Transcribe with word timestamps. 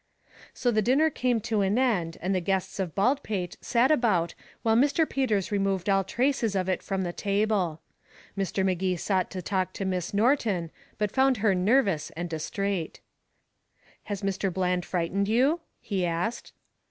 So 0.55 0.71
the 0.71 0.81
dinner 0.81 1.11
came 1.11 1.39
to 1.41 1.61
an 1.61 1.77
end, 1.77 2.17
and 2.23 2.33
the 2.33 2.39
guests 2.41 2.79
of 2.79 2.95
Baldpate 2.95 3.55
sat 3.63 3.91
about 3.91 4.33
while 4.63 4.75
Mr. 4.75 5.07
Peters 5.07 5.51
removed 5.51 5.87
all 5.87 6.03
traces 6.03 6.55
of 6.55 6.67
it 6.67 6.81
from 6.81 7.03
the 7.03 7.13
table. 7.13 7.81
Mr. 8.35 8.65
Magee 8.65 8.95
sought 8.97 9.29
to 9.29 9.43
talk 9.43 9.73
to 9.73 9.85
Miss 9.85 10.11
Norton, 10.11 10.71
but 10.97 11.11
found 11.11 11.37
her 11.37 11.53
nervous 11.53 12.09
and 12.17 12.31
distrait. 12.31 12.99
"Has 14.05 14.23
Mr. 14.23 14.51
Bland 14.51 14.85
frightened 14.85 15.27
you?" 15.27 15.59
he 15.79 16.03
asked. 16.03 16.51